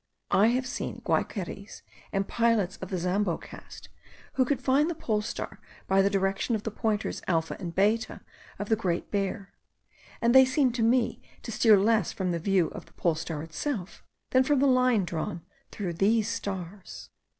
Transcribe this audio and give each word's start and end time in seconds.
I 0.31 0.47
have 0.47 0.65
seen 0.65 1.03
Guaiqueries 1.05 1.83
and 2.11 2.27
pilots 2.27 2.77
of 2.77 2.89
the 2.89 2.97
Zambo 2.97 3.37
caste, 3.37 3.89
who 4.33 4.45
could 4.45 4.59
find 4.59 4.89
the 4.89 4.95
pole 4.95 5.21
star 5.21 5.59
by 5.85 6.01
the 6.01 6.09
direction 6.09 6.55
of 6.55 6.63
the 6.63 6.71
pointers 6.71 7.21
alpha 7.27 7.55
and 7.59 7.75
beta 7.75 8.21
of 8.57 8.67
the 8.69 8.75
Great 8.75 9.11
Bear, 9.11 9.53
and 10.19 10.33
they 10.33 10.43
seemed 10.43 10.73
to 10.73 10.81
me 10.81 11.21
to 11.43 11.51
steer 11.51 11.77
less 11.77 12.11
from 12.13 12.31
the 12.31 12.39
view 12.39 12.69
of 12.69 12.87
the 12.87 12.93
pole 12.93 13.13
star 13.13 13.43
itself, 13.43 14.03
than 14.31 14.43
from 14.43 14.57
the 14.57 14.65
line 14.65 15.05
drawn 15.05 15.43
through 15.69 15.93
these 15.93 16.27
stars. 16.27 17.11